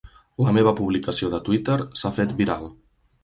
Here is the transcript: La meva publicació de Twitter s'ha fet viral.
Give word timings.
La 0.43 0.53
meva 0.57 0.71
publicació 0.79 1.29
de 1.35 1.41
Twitter 1.49 1.77
s'ha 2.01 2.13
fet 2.17 2.35
viral. 2.43 2.67